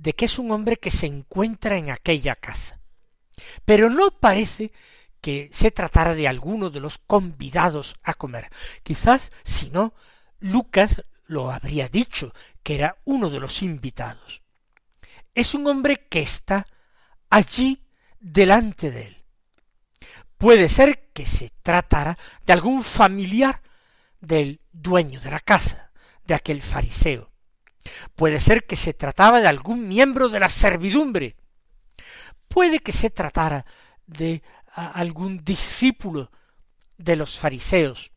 de 0.00 0.14
que 0.14 0.24
es 0.24 0.38
un 0.38 0.50
hombre 0.50 0.78
que 0.78 0.90
se 0.90 1.06
encuentra 1.06 1.76
en 1.76 1.90
aquella 1.90 2.34
casa. 2.34 2.80
Pero 3.64 3.90
no 3.90 4.10
parece 4.10 4.72
que 5.20 5.50
se 5.52 5.70
tratara 5.70 6.14
de 6.14 6.26
alguno 6.26 6.70
de 6.70 6.80
los 6.80 6.96
convidados 6.98 7.96
a 8.02 8.14
comer. 8.14 8.48
Quizás, 8.82 9.30
si 9.44 9.68
no, 9.68 9.92
Lucas 10.38 11.04
lo 11.26 11.52
habría 11.52 11.88
dicho, 11.88 12.32
que 12.62 12.76
era 12.76 12.96
uno 13.04 13.28
de 13.28 13.40
los 13.40 13.62
invitados. 13.62 14.42
Es 15.34 15.54
un 15.54 15.66
hombre 15.66 16.06
que 16.08 16.20
está 16.20 16.64
allí 17.28 17.84
delante 18.18 18.90
de 18.90 19.06
él. 19.08 19.24
Puede 20.38 20.70
ser 20.70 21.10
que 21.12 21.26
se 21.26 21.50
tratara 21.62 22.16
de 22.46 22.54
algún 22.54 22.82
familiar 22.82 23.60
del 24.20 24.62
dueño 24.72 25.20
de 25.20 25.30
la 25.30 25.40
casa, 25.40 25.92
de 26.24 26.34
aquel 26.34 26.62
fariseo. 26.62 27.29
Puede 28.14 28.40
ser 28.40 28.66
que 28.66 28.76
se 28.76 28.94
trataba 28.94 29.40
de 29.40 29.48
algún 29.48 29.88
miembro 29.88 30.28
de 30.28 30.40
la 30.40 30.48
servidumbre. 30.48 31.36
Puede 32.48 32.80
que 32.80 32.92
se 32.92 33.10
tratara 33.10 33.64
de 34.06 34.42
algún 34.74 35.44
discípulo 35.44 36.30
de 36.98 37.16
los 37.16 37.38
fariseos, 37.38 38.12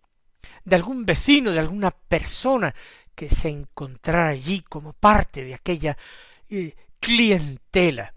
de 0.65 0.75
algún 0.75 1.05
vecino, 1.05 1.51
de 1.51 1.59
alguna 1.59 1.91
persona 1.91 2.73
que 3.15 3.29
se 3.29 3.49
encontrara 3.49 4.29
allí 4.29 4.61
como 4.61 4.93
parte 4.93 5.43
de 5.43 5.53
aquella 5.53 5.97
eh, 6.49 6.75
clientela 6.99 8.13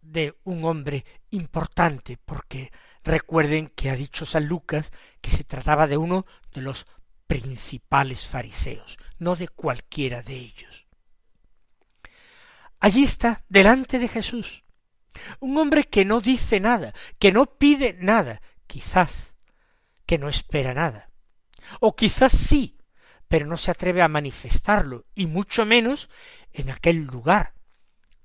de 0.00 0.36
un 0.44 0.64
hombre 0.64 1.04
importante, 1.30 2.18
porque 2.24 2.70
recuerden 3.02 3.68
que 3.68 3.90
ha 3.90 3.96
dicho 3.96 4.26
San 4.26 4.46
Lucas 4.46 4.92
que 5.20 5.30
se 5.30 5.44
trataba 5.44 5.86
de 5.86 5.96
uno 5.96 6.26
de 6.52 6.60
los 6.62 6.86
principales 7.26 8.26
fariseos, 8.26 8.98
no 9.18 9.36
de 9.36 9.48
cualquiera 9.48 10.22
de 10.22 10.36
ellos. 10.36 10.86
Allí 12.80 13.04
está, 13.04 13.44
delante 13.48 13.98
de 13.98 14.08
Jesús, 14.08 14.64
un 15.40 15.56
hombre 15.58 15.84
que 15.84 16.04
no 16.04 16.20
dice 16.20 16.60
nada, 16.60 16.92
que 17.18 17.32
no 17.32 17.46
pide 17.46 17.94
nada, 17.94 18.40
quizás 18.66 19.34
que 20.04 20.18
no 20.18 20.28
espera 20.28 20.74
nada, 20.74 21.10
o 21.80 21.96
quizás 21.96 22.32
sí, 22.32 22.76
pero 23.28 23.46
no 23.46 23.56
se 23.56 23.70
atreve 23.70 24.02
a 24.02 24.08
manifestarlo, 24.08 25.06
y 25.14 25.26
mucho 25.26 25.66
menos 25.66 26.08
en 26.52 26.70
aquel 26.70 27.04
lugar 27.04 27.54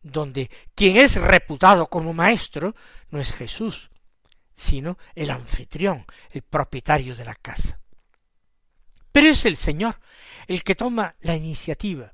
donde 0.03 0.49
quien 0.75 0.97
es 0.97 1.15
reputado 1.15 1.87
como 1.87 2.13
maestro 2.13 2.75
no 3.09 3.19
es 3.19 3.33
Jesús, 3.33 3.89
sino 4.55 4.97
el 5.15 5.31
anfitrión, 5.31 6.05
el 6.31 6.41
propietario 6.41 7.15
de 7.15 7.25
la 7.25 7.35
casa. 7.35 7.80
Pero 9.11 9.29
es 9.29 9.45
el 9.45 9.57
Señor 9.57 9.99
el 10.47 10.63
que 10.63 10.75
toma 10.75 11.15
la 11.21 11.35
iniciativa, 11.35 12.13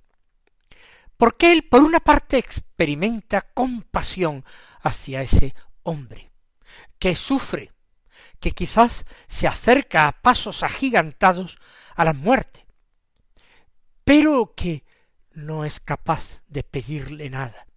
porque 1.17 1.51
Él, 1.51 1.63
por 1.63 1.81
una 1.81 1.99
parte, 1.99 2.37
experimenta 2.37 3.41
compasión 3.41 4.45
hacia 4.81 5.21
ese 5.21 5.55
hombre, 5.83 6.31
que 6.99 7.15
sufre, 7.15 7.71
que 8.39 8.51
quizás 8.51 9.05
se 9.27 9.47
acerca 9.47 10.07
a 10.07 10.21
pasos 10.21 10.63
agigantados 10.63 11.59
a 11.95 12.05
la 12.05 12.13
muerte, 12.13 12.65
pero 14.03 14.53
que 14.55 14.83
no 15.31 15.65
es 15.65 15.79
capaz 15.79 16.41
de 16.47 16.63
pedirle 16.63 17.29
nada, 17.29 17.67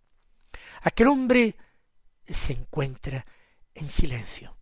Aquel 0.82 1.08
hombre 1.08 1.56
se 2.26 2.52
encuentra 2.52 3.26
en 3.74 3.88
silencio. 3.88 4.56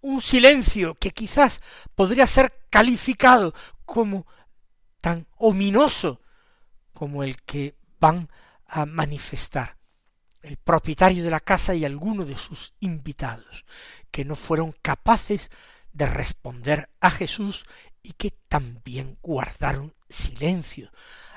Un 0.00 0.20
silencio 0.20 0.94
que 0.94 1.10
quizás 1.10 1.60
podría 1.94 2.26
ser 2.26 2.66
calificado 2.70 3.54
como 3.84 4.26
tan 5.00 5.26
ominoso 5.36 6.20
como 6.92 7.22
el 7.22 7.40
que 7.42 7.76
van 7.98 8.28
a 8.66 8.86
manifestar 8.86 9.76
el 10.42 10.56
propietario 10.56 11.22
de 11.22 11.30
la 11.30 11.40
casa 11.40 11.74
y 11.74 11.84
alguno 11.84 12.24
de 12.24 12.36
sus 12.36 12.72
invitados, 12.80 13.64
que 14.10 14.24
no 14.24 14.34
fueron 14.36 14.72
capaces 14.82 15.50
de 15.92 16.06
responder 16.06 16.88
a 17.00 17.10
Jesús 17.10 17.66
y 18.02 18.12
que 18.12 18.30
también 18.48 19.18
guardaron 19.20 19.94
silencio 20.08 20.90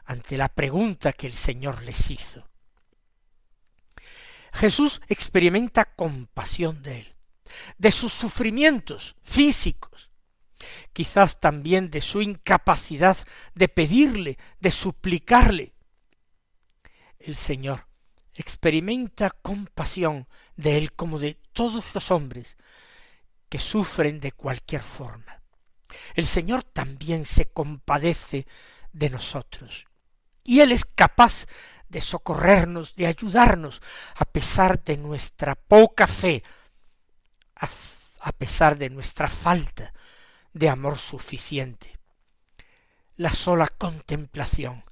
ante 0.05 0.37
la 0.37 0.49
pregunta 0.49 1.13
que 1.13 1.27
el 1.27 1.33
Señor 1.33 1.83
les 1.83 2.09
hizo. 2.11 2.47
Jesús 4.53 5.01
experimenta 5.07 5.85
compasión 5.85 6.83
de 6.83 7.01
él, 7.01 7.12
de 7.77 7.91
sus 7.91 8.13
sufrimientos 8.13 9.15
físicos, 9.23 10.09
quizás 10.93 11.39
también 11.39 11.89
de 11.89 12.01
su 12.01 12.21
incapacidad 12.21 13.17
de 13.53 13.67
pedirle, 13.67 14.37
de 14.59 14.71
suplicarle. 14.71 15.73
El 17.19 17.35
Señor 17.35 17.87
experimenta 18.35 19.29
compasión 19.29 20.27
de 20.55 20.77
él 20.77 20.93
como 20.93 21.19
de 21.19 21.37
todos 21.53 21.93
los 21.93 22.11
hombres 22.11 22.57
que 23.49 23.59
sufren 23.59 24.19
de 24.19 24.31
cualquier 24.31 24.81
forma. 24.81 25.41
El 26.15 26.25
Señor 26.25 26.63
también 26.63 27.25
se 27.25 27.45
compadece 27.45 28.47
de 28.91 29.09
nosotros. 29.09 29.85
Y 30.43 30.59
Él 30.61 30.71
es 30.71 30.85
capaz 30.85 31.45
de 31.87 32.01
socorrernos, 32.01 32.95
de 32.95 33.07
ayudarnos, 33.07 33.81
a 34.15 34.25
pesar 34.25 34.83
de 34.83 34.97
nuestra 34.97 35.55
poca 35.55 36.07
fe, 36.07 36.43
a, 38.19 38.31
pesar 38.31 38.77
de 38.77 38.89
nuestra 38.89 39.29
falta 39.29 39.93
de 40.53 40.69
amor 40.69 40.97
suficiente. 40.97 41.97
La 43.17 43.31
sola 43.31 43.67
contemplación 43.67 44.83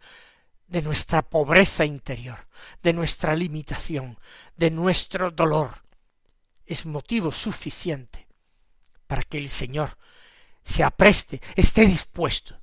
de 0.68 0.82
nuestra 0.82 1.22
pobreza 1.22 1.86
interior, 1.86 2.48
de 2.82 2.94
nuestra 2.94 3.36
limitación, 3.36 4.18
de 4.56 4.72
nuestro 4.72 5.32
dolor, 5.32 5.82
es 6.66 6.86
motivo 6.86 7.32
suficiente 7.32 8.28
para 9.08 9.24
que 9.24 9.38
el 9.38 9.50
Señor 9.50 9.98
se 10.64 10.84
apreste, 10.84 11.42
esté 11.56 11.86
dispuesto 11.86 12.58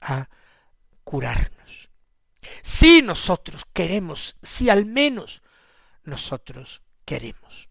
a 0.00 0.28
curarnos. 1.02 1.88
Si 2.62 3.02
nosotros 3.02 3.64
queremos, 3.72 4.36
si 4.42 4.70
al 4.70 4.86
menos 4.86 5.42
nosotros 6.04 6.82
queremos. 7.04 7.65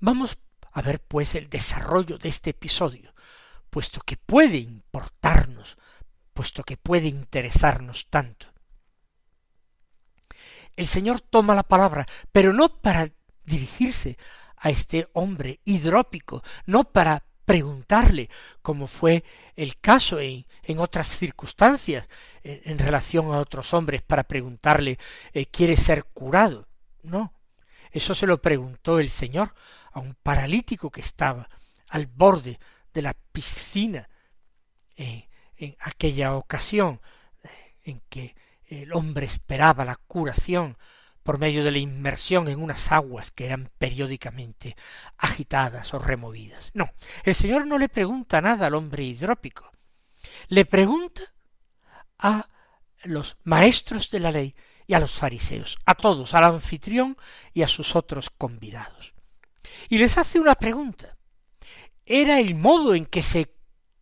Vamos 0.00 0.38
a 0.72 0.82
ver 0.82 1.00
pues 1.00 1.34
el 1.34 1.48
desarrollo 1.48 2.18
de 2.18 2.28
este 2.28 2.50
episodio, 2.50 3.14
puesto 3.70 4.00
que 4.00 4.16
puede 4.16 4.58
importarnos, 4.58 5.76
puesto 6.32 6.62
que 6.62 6.76
puede 6.76 7.08
interesarnos 7.08 8.06
tanto. 8.08 8.46
El 10.76 10.86
Señor 10.86 11.20
toma 11.20 11.56
la 11.56 11.64
palabra, 11.64 12.06
pero 12.30 12.52
no 12.52 12.80
para 12.80 13.10
dirigirse 13.44 14.16
a 14.56 14.70
este 14.70 15.08
hombre 15.14 15.60
hidrópico, 15.64 16.44
no 16.66 16.84
para 16.84 17.24
preguntarle, 17.44 18.28
como 18.62 18.86
fue 18.86 19.24
el 19.56 19.80
caso 19.80 20.20
en, 20.20 20.44
otras 20.78 21.08
circunstancias, 21.08 22.08
en, 22.44 22.78
relación 22.78 23.26
a 23.34 23.38
otros 23.38 23.74
hombres, 23.74 24.02
para 24.02 24.22
preguntarle, 24.22 24.98
eh, 25.32 25.46
¿quiere 25.46 25.76
ser 25.76 26.04
curado? 26.04 26.68
No, 27.02 27.32
eso 27.98 28.14
se 28.14 28.26
lo 28.26 28.40
preguntó 28.40 28.98
el 28.98 29.10
Señor 29.10 29.54
a 29.92 30.00
un 30.00 30.14
paralítico 30.14 30.90
que 30.90 31.00
estaba 31.00 31.48
al 31.88 32.06
borde 32.06 32.58
de 32.92 33.02
la 33.02 33.14
piscina 33.14 34.08
eh, 34.96 35.28
en 35.56 35.76
aquella 35.80 36.34
ocasión 36.34 37.00
eh, 37.42 37.74
en 37.84 38.00
que 38.08 38.34
el 38.66 38.92
hombre 38.92 39.26
esperaba 39.26 39.84
la 39.84 39.96
curación 39.96 40.76
por 41.22 41.38
medio 41.38 41.64
de 41.64 41.72
la 41.72 41.78
inmersión 41.78 42.48
en 42.48 42.62
unas 42.62 42.92
aguas 42.92 43.30
que 43.30 43.46
eran 43.46 43.68
periódicamente 43.78 44.76
agitadas 45.16 45.92
o 45.92 45.98
removidas. 45.98 46.70
No, 46.74 46.90
el 47.24 47.34
Señor 47.34 47.66
no 47.66 47.78
le 47.78 47.88
pregunta 47.88 48.40
nada 48.40 48.66
al 48.66 48.74
hombre 48.74 49.02
hidrópico. 49.02 49.70
Le 50.48 50.64
pregunta 50.64 51.22
a 52.18 52.48
los 53.04 53.36
maestros 53.44 54.10
de 54.10 54.20
la 54.20 54.32
ley 54.32 54.54
y 54.88 54.94
a 54.94 54.98
los 54.98 55.12
fariseos, 55.12 55.78
a 55.84 55.94
todos, 55.94 56.34
al 56.34 56.44
anfitrión 56.44 57.16
y 57.52 57.62
a 57.62 57.68
sus 57.68 57.94
otros 57.94 58.30
convidados. 58.30 59.14
Y 59.90 59.98
les 59.98 60.16
hace 60.16 60.40
una 60.40 60.54
pregunta. 60.54 61.16
¿Era 62.06 62.40
el 62.40 62.54
modo 62.54 62.94
en 62.94 63.04
que 63.04 63.20
se 63.20 63.54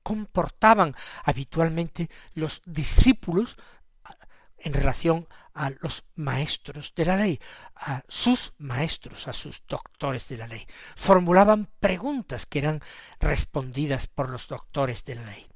comportaban 0.05 0.95
habitualmente 1.25 2.09
los 2.35 2.63
discípulos 2.65 3.57
en 4.59 4.73
relación 4.73 5.27
a 5.55 5.71
los 5.81 6.05
maestros 6.15 6.95
de 6.95 7.05
la 7.05 7.17
ley, 7.17 7.41
a 7.75 8.03
sus 8.07 8.53
maestros, 8.59 9.27
a 9.27 9.33
sus 9.33 9.67
doctores 9.67 10.29
de 10.29 10.37
la 10.37 10.47
ley. 10.47 10.67
Formulaban 10.95 11.69
preguntas 11.81 12.47
que 12.47 12.61
eran 12.61 12.81
respondidas 13.19 14.07
por 14.07 14.31
los 14.31 14.47
doctores 14.47 15.05
de 15.05 15.17
la 15.17 15.25
ley. 15.25 15.47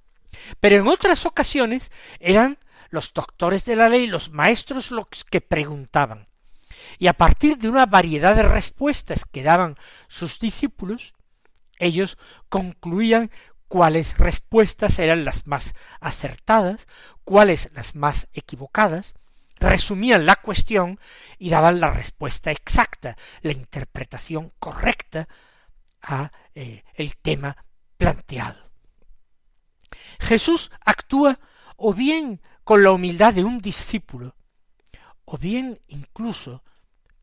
Pero 0.59 0.77
en 0.77 0.89
otras 0.89 1.27
ocasiones 1.27 1.93
eran 2.19 2.59
los 2.91 3.13
doctores 3.13 3.65
de 3.65 3.77
la 3.77 3.89
ley, 3.89 4.07
los 4.07 4.31
maestros 4.31 4.91
los 4.91 5.07
que 5.31 5.41
preguntaban. 5.41 6.29
Y 6.99 7.07
a 7.07 7.15
partir 7.15 7.59
de 7.59 7.69
una 7.69 7.87
variedad 7.87 8.35
de 8.35 8.43
respuestas 8.43 9.25
que 9.25 9.43
daban 9.43 9.77
sus 10.09 10.39
discípulos, 10.39 11.15
ellos 11.79 12.19
concluían 12.49 13.31
cuáles 13.69 14.19
respuestas 14.19 14.99
eran 14.99 15.25
las 15.25 15.47
más 15.47 15.75
acertadas, 16.01 16.87
cuáles 17.25 17.71
las 17.73 17.95
más 17.95 18.29
equivocadas, 18.33 19.15
resumían 19.61 20.27
la 20.27 20.37
cuestión 20.37 20.99
y 21.39 21.51
daban 21.51 21.81
la 21.81 21.91
respuesta 21.91 22.51
exacta, 22.51 23.17
la 23.43 23.53
interpretación 23.53 24.53
correcta 24.59 25.29
a 26.03 26.33
eh, 26.55 26.83
el 26.95 27.17
tema 27.17 27.65
planteado. 27.97 28.71
Jesús 30.19 30.71
actúa 30.85 31.39
o 31.77 31.95
bien 31.95 32.41
con 32.71 32.85
la 32.85 32.93
humildad 32.93 33.35
de 33.35 33.43
un 33.43 33.59
discípulo, 33.59 34.37
o 35.25 35.37
bien 35.37 35.81
incluso 35.89 36.63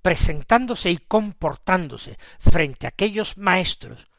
presentándose 0.02 0.92
y 0.92 0.98
comportándose 0.98 2.18
frente 2.38 2.86
a 2.86 2.90
aquellos 2.90 3.38
maestros 3.38 4.10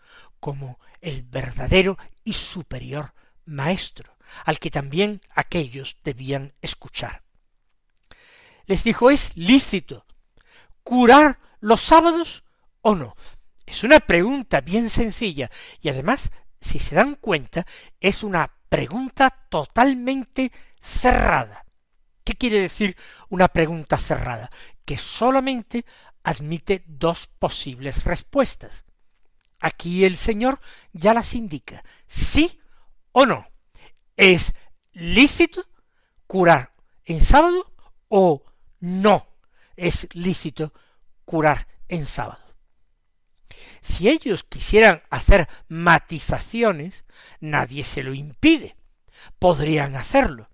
como 0.40 0.80
el 1.02 1.20
verdadero 1.24 1.98
y 2.24 2.32
superior 2.32 3.12
maestro, 3.44 4.16
al 4.46 4.58
que 4.58 4.70
también 4.70 5.20
aquellos 5.34 5.98
debían 6.02 6.54
escuchar 6.62 7.22
les 8.64 8.82
dijo, 8.82 9.10
¿es 9.10 9.36
lícito 9.36 10.06
curar 10.82 11.40
los 11.60 11.82
sábados 11.82 12.42
o 12.80 12.94
no? 12.94 13.14
Es 13.66 13.84
una 13.84 14.00
pregunta 14.00 14.62
bien 14.62 14.88
sencilla 14.88 15.50
y 15.82 15.90
además, 15.90 16.30
si 16.58 16.78
se 16.78 16.94
dan 16.94 17.16
cuenta, 17.16 17.66
es 18.00 18.22
una 18.22 18.50
pregunta 18.70 19.28
totalmente 19.50 20.52
cerrada. 20.80 21.64
¿Qué 22.24 22.34
quiere 22.34 22.60
decir 22.60 22.96
una 23.28 23.48
pregunta 23.48 23.96
cerrada? 23.96 24.50
Que 24.84 24.98
solamente 24.98 25.84
admite 26.22 26.84
dos 26.86 27.28
posibles 27.38 28.04
respuestas. 28.04 28.84
Aquí 29.60 30.04
el 30.04 30.16
Señor 30.16 30.60
ya 30.92 31.14
las 31.14 31.34
indica, 31.34 31.82
sí 32.06 32.60
o 33.12 33.26
no. 33.26 33.46
¿Es 34.16 34.54
lícito 34.92 35.64
curar 36.26 36.74
en 37.04 37.24
sábado 37.24 37.72
o 38.08 38.44
no 38.80 39.28
es 39.78 40.08
lícito 40.12 40.74
curar 41.24 41.68
en 41.88 42.04
sábado. 42.04 42.44
Si 43.80 44.08
ellos 44.08 44.44
quisieran 44.44 45.02
hacer 45.08 45.48
matizaciones, 45.68 47.04
nadie 47.40 47.84
se 47.84 48.02
lo 48.02 48.12
impide. 48.12 48.76
Podrían 49.38 49.96
hacerlo. 49.96 50.50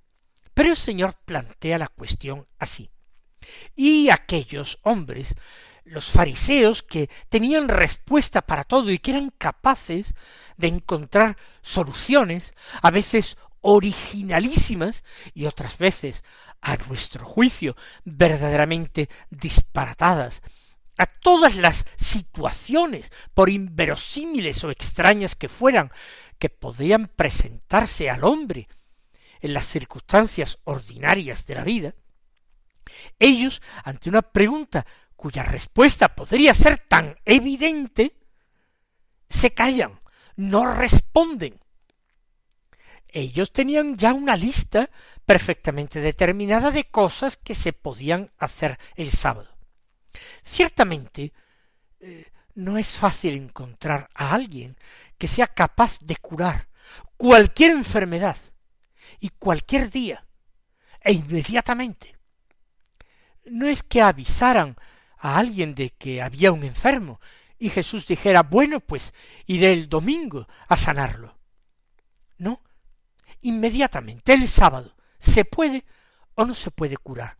Pero 0.55 0.71
el 0.71 0.77
Señor 0.77 1.15
plantea 1.25 1.79
la 1.79 1.89
cuestión 1.89 2.47
así. 2.59 2.91
Y 3.75 4.09
aquellos 4.09 4.79
hombres, 4.83 5.35
los 5.85 6.07
fariseos, 6.07 6.83
que 6.83 7.11
tenían 7.29 7.69
respuesta 7.69 8.43
para 8.43 8.65
todo 8.65 8.91
y 8.91 8.99
que 8.99 9.11
eran 9.11 9.31
capaces 9.37 10.15
de 10.57 10.69
encontrar 10.69 11.37
soluciones, 11.61 12.55
a 12.81 12.91
veces 12.91 13.37
originalísimas 13.61 15.05
y 15.35 15.47
otras 15.47 15.79
veces 15.79 16.23
a 16.61 16.77
nuestro 16.77 17.27
juicio, 17.27 17.77
verdaderamente 18.05 19.11
disparatadas, 19.31 20.43
a 20.97 21.07
todas 21.07 21.57
las 21.57 21.85
situaciones, 21.97 23.11
por 23.35 23.51
inverosímiles 23.51 24.63
o 24.65 24.71
extrañas 24.71 25.35
que 25.35 25.49
fueran, 25.49 25.91
que 26.39 26.49
podían 26.49 27.09
presentarse 27.09 28.09
al 28.09 28.25
hombre 28.25 28.69
en 29.45 29.53
las 29.53 29.67
circunstancias 29.67 30.59
ordinarias 30.65 31.45
de 31.45 31.55
la 31.55 31.65
vida, 31.65 31.95
ellos, 33.19 33.61
ante 33.85 34.09
una 34.09 34.23
pregunta 34.23 34.87
cuya 35.17 35.43
respuesta 35.43 36.15
podría 36.15 36.55
ser 36.55 36.79
tan 36.79 37.19
evidente, 37.27 38.17
se 39.29 39.53
callan, 39.53 40.01
no 40.37 40.75
responden, 40.75 41.61
ellos 43.07 43.53
tenían 43.53 43.99
ya 43.99 44.15
una 44.15 44.35
lista 44.35 44.89
perfectamente 45.27 46.01
determinada 46.01 46.71
de 46.71 46.85
cosas 46.85 47.37
que 47.37 47.55
se 47.55 47.75
podían 47.75 48.33
hacer 48.39 48.79
el 48.97 49.11
sábado. 49.11 49.59
Ciertamente, 50.43 51.35
eh, 52.01 52.33
no 52.55 52.79
es 52.79 52.97
fácil 52.97 53.35
encontrar 53.35 54.09
a 54.15 54.35
alguien 54.35 54.79
que 55.19 55.29
sea 55.29 55.49
capaz 55.49 55.99
de 56.01 56.17
curar 56.17 56.69
cualquier 57.19 57.73
enfermedad 57.73 58.39
y 59.25 59.31
cualquier 59.31 59.91
día 59.91 60.27
e 61.01 61.15
inmediatamente. 61.15 62.15
No 63.47 63.67
es 63.67 63.83
que 63.83 64.03
avisaran 64.03 64.77
a 65.17 65.39
alguien 65.39 65.75
de 65.75 65.89
que 65.89 66.21
había 66.21 66.53
un 66.53 66.63
enfermo 66.63 67.23
y 67.59 67.71
Jesús 67.71 68.07
dijera, 68.07 68.43
bueno, 68.43 68.81
pues 68.81 69.15
iré 69.47 69.73
el 69.73 69.89
domingo 69.89 70.47
a 70.69 70.77
sanarlo. 70.77 71.39
No, 72.37 72.61
inmediatamente, 73.41 74.35
el 74.35 74.47
sábado, 74.47 74.95
se 75.19 75.47
puede 75.47 75.87
o 76.35 76.45
no 76.45 76.55
se 76.55 76.71
puede 76.71 76.99
curar. 76.99 77.39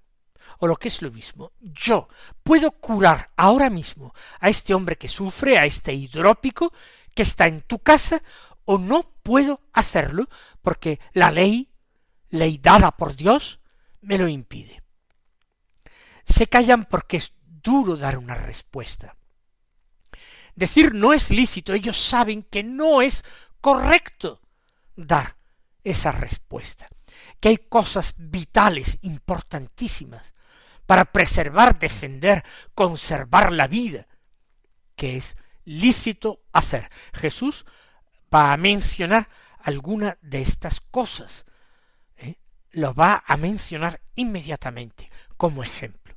O 0.61 0.67
lo 0.67 0.77
que 0.77 0.89
es 0.89 1.03
lo 1.03 1.11
mismo, 1.11 1.53
yo 1.61 2.09
puedo 2.43 2.71
curar 2.71 3.31
ahora 3.37 3.69
mismo 3.69 4.15
a 4.41 4.49
este 4.49 4.73
hombre 4.73 4.97
que 4.97 5.09
sufre, 5.09 5.59
a 5.59 5.67
este 5.67 5.93
hidrópico 5.93 6.73
que 7.15 7.25
está 7.25 7.47
en 7.47 7.61
tu 7.61 7.79
casa, 7.81 8.23
o 8.65 8.79
no 8.79 9.03
puedo 9.23 9.61
hacerlo 9.75 10.31
porque 10.63 10.99
la 11.13 11.31
ley, 11.31 11.69
ley 12.35 12.59
dada 12.59 12.91
por 12.91 13.15
Dios, 13.15 13.61
me 14.01 14.19
lo 14.19 14.29
impide. 14.29 14.83
Se 16.25 16.47
callan 16.47 16.85
porque 16.85 17.17
es 17.17 17.33
duro 17.45 17.97
dar 17.97 18.19
una 18.19 18.35
respuesta. 18.35 19.17
Decir 20.55 20.95
no 20.95 21.13
es 21.13 21.31
lícito, 21.31 21.73
ellos 21.73 21.99
saben 21.99 22.43
que 22.43 22.63
no 22.63 23.03
es 23.03 23.25
correcto 23.61 24.41
dar 24.97 25.37
esa 25.83 26.13
respuesta, 26.13 26.87
que 27.41 27.49
hay 27.49 27.57
cosas 27.57 28.15
vitales, 28.17 28.99
importantísimas, 29.03 30.35
para 30.87 31.07
preservar, 31.07 31.79
defender, 31.79 32.45
conservar 32.75 33.53
la 33.53 33.69
vida, 33.69 34.07
que 34.97 35.17
es 35.17 35.37
lícito 35.65 36.43
hacer. 36.53 36.91
Jesús 37.13 37.65
va 38.33 38.53
a 38.53 38.57
mencionar 38.57 39.29
alguna 39.61 40.19
de 40.21 40.43
estas 40.43 40.81
cosas. 40.81 41.47
Lo 42.75 42.93
va 42.93 43.23
a 43.27 43.37
mencionar 43.37 44.01
inmediatamente 44.17 45.11
como 45.37 45.63
ejemplo. 45.63 46.15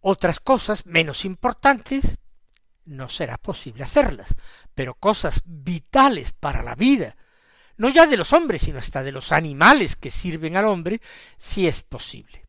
Otras 0.00 0.40
cosas 0.40 0.86
menos 0.86 1.24
importantes 1.24 2.18
no 2.84 3.08
será 3.08 3.38
posible 3.38 3.84
hacerlas, 3.84 4.34
pero 4.74 4.94
cosas 4.94 5.42
vitales 5.44 6.32
para 6.32 6.62
la 6.62 6.74
vida, 6.74 7.16
no 7.76 7.88
ya 7.88 8.06
de 8.06 8.16
los 8.16 8.32
hombres, 8.32 8.62
sino 8.62 8.78
hasta 8.78 9.02
de 9.02 9.12
los 9.12 9.32
animales 9.32 9.96
que 9.96 10.10
sirven 10.10 10.56
al 10.56 10.66
hombre, 10.66 11.00
sí 11.38 11.66
es 11.66 11.82
posible. 11.82 12.46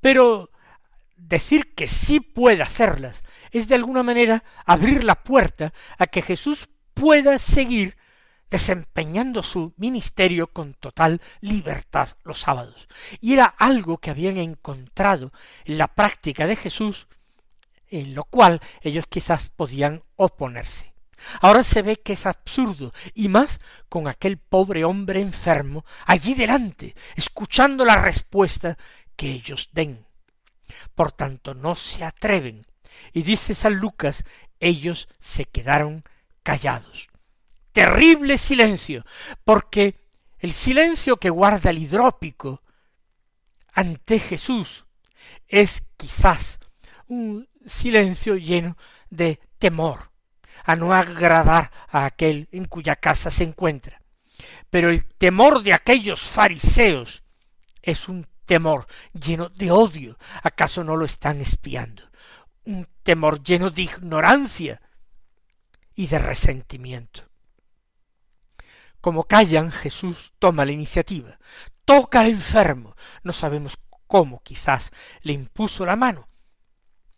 Pero 0.00 0.50
decir 1.16 1.74
que 1.74 1.88
sí 1.88 2.20
puede 2.20 2.62
hacerlas 2.62 3.22
es 3.50 3.68
de 3.68 3.76
alguna 3.76 4.02
manera 4.02 4.44
abrir 4.66 5.04
la 5.04 5.22
puerta 5.22 5.72
a 5.96 6.06
que 6.06 6.20
Jesús 6.20 6.68
pueda 6.92 7.38
seguir 7.38 7.96
desempeñando 8.54 9.42
su 9.42 9.74
ministerio 9.78 10.46
con 10.46 10.74
total 10.74 11.20
libertad 11.40 12.10
los 12.22 12.38
sábados. 12.38 12.86
Y 13.20 13.32
era 13.32 13.46
algo 13.46 13.98
que 13.98 14.10
habían 14.10 14.36
encontrado 14.36 15.32
en 15.64 15.76
la 15.76 15.88
práctica 15.88 16.46
de 16.46 16.54
Jesús 16.54 17.08
en 17.90 18.14
lo 18.14 18.22
cual 18.22 18.60
ellos 18.80 19.06
quizás 19.08 19.48
podían 19.48 20.04
oponerse. 20.14 20.94
Ahora 21.40 21.64
se 21.64 21.82
ve 21.82 21.96
que 21.96 22.12
es 22.12 22.26
absurdo, 22.26 22.92
y 23.12 23.28
más 23.28 23.58
con 23.88 24.06
aquel 24.06 24.38
pobre 24.38 24.84
hombre 24.84 25.20
enfermo 25.20 25.84
allí 26.06 26.34
delante, 26.34 26.94
escuchando 27.16 27.84
la 27.84 27.96
respuesta 27.96 28.78
que 29.16 29.32
ellos 29.32 29.70
den. 29.72 30.06
Por 30.94 31.10
tanto, 31.10 31.54
no 31.54 31.74
se 31.74 32.04
atreven. 32.04 32.64
Y 33.12 33.22
dice 33.22 33.56
San 33.56 33.74
Lucas, 33.74 34.22
ellos 34.60 35.08
se 35.18 35.44
quedaron 35.44 36.04
callados. 36.44 37.08
Terrible 37.74 38.38
silencio, 38.38 39.04
porque 39.42 39.98
el 40.38 40.52
silencio 40.52 41.16
que 41.16 41.28
guarda 41.28 41.70
el 41.70 41.78
hidrópico 41.78 42.62
ante 43.72 44.20
Jesús 44.20 44.86
es 45.48 45.82
quizás 45.96 46.60
un 47.08 47.48
silencio 47.66 48.36
lleno 48.36 48.76
de 49.10 49.40
temor, 49.58 50.12
a 50.62 50.76
no 50.76 50.94
agradar 50.94 51.72
a 51.88 52.04
aquel 52.04 52.48
en 52.52 52.66
cuya 52.66 52.94
casa 52.94 53.28
se 53.28 53.42
encuentra. 53.42 54.00
Pero 54.70 54.88
el 54.88 55.04
temor 55.06 55.64
de 55.64 55.72
aquellos 55.72 56.20
fariseos 56.20 57.24
es 57.82 58.08
un 58.08 58.28
temor 58.46 58.86
lleno 59.12 59.48
de 59.48 59.72
odio. 59.72 60.16
¿Acaso 60.44 60.84
no 60.84 60.96
lo 60.96 61.06
están 61.06 61.40
espiando? 61.40 62.04
Un 62.66 62.86
temor 63.02 63.42
lleno 63.42 63.70
de 63.70 63.82
ignorancia 63.82 64.80
y 65.96 66.06
de 66.06 66.20
resentimiento. 66.20 67.33
Como 69.04 69.24
callan, 69.24 69.70
Jesús 69.70 70.32
toma 70.38 70.64
la 70.64 70.72
iniciativa, 70.72 71.38
toca 71.84 72.20
al 72.20 72.28
enfermo, 72.28 72.96
no 73.22 73.34
sabemos 73.34 73.76
cómo 74.06 74.42
quizás 74.42 74.92
le 75.20 75.34
impuso 75.34 75.84
la 75.84 75.94
mano, 75.94 76.26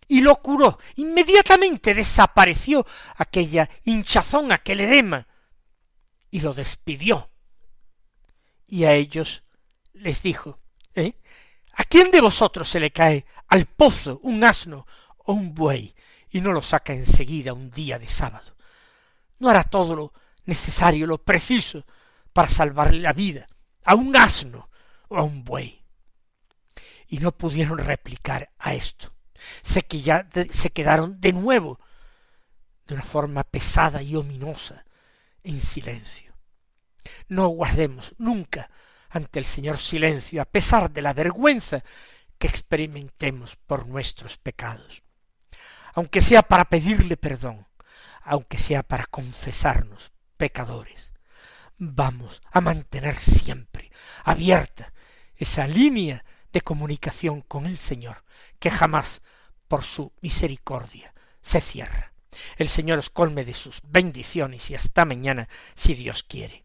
y 0.09 0.21
lo 0.21 0.35
curó. 0.35 0.81
Inmediatamente 0.97 1.95
desapareció 1.95 2.85
aquella 3.15 3.71
hinchazón, 3.85 4.51
aquel 4.51 4.81
edema, 4.81 5.29
y 6.29 6.41
lo 6.41 6.55
despidió. 6.55 7.31
Y 8.67 8.83
a 8.83 8.93
ellos 8.95 9.45
les 9.93 10.25
dijo, 10.25 10.59
¿eh? 10.93 11.21
¿A 11.75 11.85
quién 11.85 12.11
de 12.11 12.21
vosotros 12.21 12.69
se 12.69 12.81
le 12.81 12.91
cae 12.91 13.27
al 13.47 13.67
pozo 13.67 14.19
un 14.25 14.43
asno 14.43 14.89
o 15.19 15.35
un 15.35 15.55
buey 15.55 15.95
y 16.31 16.41
no 16.41 16.51
lo 16.51 16.63
saca 16.63 16.93
enseguida 16.93 17.53
un 17.53 17.71
día 17.71 17.97
de 17.97 18.09
sábado? 18.09 18.57
¿No 19.39 19.49
hará 19.49 19.63
todo 19.63 19.95
lo 19.95 20.13
necesario, 20.47 21.07
lo 21.07 21.19
preciso, 21.19 21.85
para 22.33 22.49
salvarle 22.49 23.01
la 23.01 23.13
vida 23.13 23.47
a 23.85 23.95
un 23.95 24.17
asno 24.17 24.69
o 25.09 25.17
a 25.17 25.23
un 25.23 25.45
buey? 25.45 25.83
Y 27.09 27.19
no 27.19 27.33
pudieron 27.33 27.79
replicar 27.79 28.51
a 28.59 28.75
esto 28.75 29.17
se, 29.63 29.83
que 29.83 30.01
ya 30.01 30.29
se 30.51 30.71
quedaron 30.71 31.21
de 31.21 31.33
nuevo 31.33 31.81
de 32.87 32.95
una 32.95 33.03
forma 33.03 33.45
pesada 33.45 34.03
y 34.03 34.17
ominosa 34.17 34.85
en 35.43 35.61
silencio. 35.61 36.35
No 37.29 37.49
guardemos 37.49 38.15
nunca 38.19 38.71
ante 39.09 39.39
el 39.39 39.45
Señor 39.45 39.79
silencio, 39.79 40.43
a 40.43 40.45
pesar 40.45 40.91
de 40.91 41.03
la 41.03 41.13
vergüenza 41.13 41.83
que 42.39 42.47
experimentemos 42.47 43.57
por 43.57 43.87
nuestros 43.87 44.37
pecados, 44.37 45.03
aunque 45.95 46.21
sea 46.21 46.43
para 46.43 46.67
pedirle 46.67 47.17
perdón, 47.17 47.67
aunque 48.23 48.59
sea 48.59 48.83
para 48.83 49.07
confesarnos 49.07 50.13
pecadores. 50.37 51.13
Vamos 51.79 52.43
a 52.53 52.61
mantener 52.61 53.19
siempre 53.19 53.91
abierta 54.25 54.93
esa 55.37 55.67
línea 55.67 56.25
de 56.53 56.61
comunicación 56.63 57.43
con 57.43 57.67
el 57.67 57.77
Señor, 57.77 58.25
que 58.59 58.71
jamás 58.71 59.23
por 59.69 59.85
su 59.85 60.13
misericordia 60.21 61.13
se 61.43 61.61
cierra. 61.61 62.13
El 62.57 62.69
Señor 62.69 62.99
os 62.99 63.11
colme 63.11 63.45
de 63.45 63.55
sus 63.55 63.81
bendiciones 63.85 64.71
y 64.71 64.75
hasta 64.75 65.05
mañana, 65.05 65.49
si 65.75 65.95
Dios 65.95 66.23
quiere. 66.23 66.65